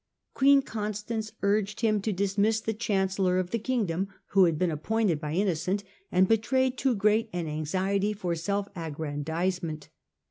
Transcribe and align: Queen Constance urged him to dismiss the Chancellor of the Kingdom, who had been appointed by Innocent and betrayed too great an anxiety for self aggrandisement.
Queen 0.33 0.63
Constance 0.63 1.31
urged 1.43 1.81
him 1.81 2.01
to 2.01 2.11
dismiss 2.11 2.59
the 2.59 2.73
Chancellor 2.73 3.37
of 3.37 3.51
the 3.51 3.59
Kingdom, 3.59 4.07
who 4.29 4.45
had 4.45 4.57
been 4.57 4.71
appointed 4.71 5.21
by 5.21 5.33
Innocent 5.33 5.83
and 6.11 6.27
betrayed 6.27 6.75
too 6.75 6.95
great 6.95 7.29
an 7.33 7.45
anxiety 7.45 8.11
for 8.11 8.33
self 8.33 8.67
aggrandisement. 8.75 9.89